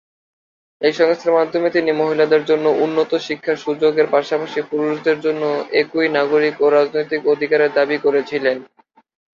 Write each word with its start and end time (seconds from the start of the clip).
এই 0.81 0.93
সংস্থার 0.93 1.37
মাধ্যমে 1.37 1.67
তিনি 1.71 1.91
মহিলাদের 1.93 2.41
জন্য 2.45 2.65
উন্নত 2.85 3.11
শিক্ষার 3.27 3.57
সুযোগের 3.57 4.07
পাশাপাশি 4.09 4.59
পুরুষদের 4.69 5.17
মতো 5.19 5.49
একই 5.81 6.07
নাগরিক 6.17 6.55
ও 6.61 6.77
রাজনৈতিক 6.77 7.21
অধিকারের 7.33 7.71
দাবি 7.77 7.97
করেছিলেন। 8.05 8.57